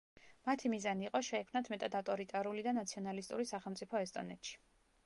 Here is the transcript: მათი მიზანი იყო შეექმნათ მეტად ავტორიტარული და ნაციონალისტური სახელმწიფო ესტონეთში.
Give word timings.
მათი 0.49 0.69
მიზანი 0.73 1.05
იყო 1.09 1.21
შეექმნათ 1.27 1.69
მეტად 1.75 1.99
ავტორიტარული 2.01 2.65
და 2.71 2.75
ნაციონალისტური 2.81 3.51
სახელმწიფო 3.53 4.05
ესტონეთში. 4.09 4.61